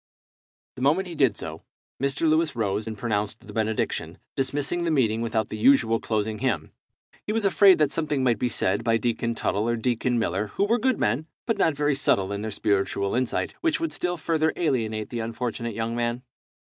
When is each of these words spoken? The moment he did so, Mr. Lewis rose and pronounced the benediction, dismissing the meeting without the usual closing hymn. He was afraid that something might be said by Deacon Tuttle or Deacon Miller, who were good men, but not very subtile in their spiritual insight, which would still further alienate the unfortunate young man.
The 0.77 0.81
moment 0.81 1.07
he 1.07 1.13
did 1.13 1.37
so, 1.37 1.61
Mr. 2.01 2.27
Lewis 2.27 2.55
rose 2.55 2.87
and 2.87 2.97
pronounced 2.97 3.45
the 3.45 3.53
benediction, 3.53 4.17
dismissing 4.35 4.83
the 4.83 4.89
meeting 4.89 5.21
without 5.21 5.49
the 5.49 5.59
usual 5.59 5.99
closing 5.99 6.39
hymn. 6.39 6.71
He 7.27 7.31
was 7.31 7.45
afraid 7.45 7.77
that 7.77 7.91
something 7.91 8.23
might 8.23 8.39
be 8.39 8.49
said 8.49 8.83
by 8.83 8.97
Deacon 8.97 9.35
Tuttle 9.35 9.69
or 9.69 9.75
Deacon 9.75 10.17
Miller, 10.17 10.47
who 10.47 10.65
were 10.65 10.79
good 10.79 10.99
men, 10.99 11.27
but 11.45 11.59
not 11.59 11.75
very 11.75 11.93
subtile 11.93 12.31
in 12.31 12.41
their 12.41 12.49
spiritual 12.49 13.13
insight, 13.13 13.53
which 13.61 13.79
would 13.79 13.93
still 13.93 14.17
further 14.17 14.51
alienate 14.55 15.09
the 15.11 15.19
unfortunate 15.19 15.75
young 15.75 15.95
man. 15.95 16.23